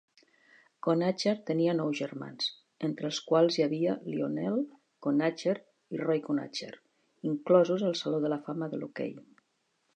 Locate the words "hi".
3.59-3.65